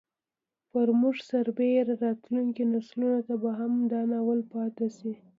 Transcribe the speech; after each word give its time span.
پر 0.71 0.87
موږ 1.01 1.15
سربېره 1.29 1.93
راتلونکو 2.03 2.63
نسلونو 2.73 3.19
ته 3.27 3.33
به 3.41 3.51
هم 3.59 3.73
دا 3.91 4.01
ناول 4.11 4.39
پاتې 4.53 4.87
شي. 4.97 5.11